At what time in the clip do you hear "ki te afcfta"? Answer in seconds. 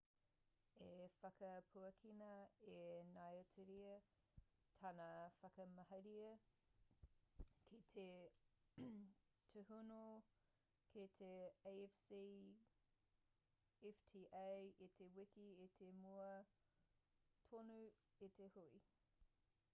10.95-12.23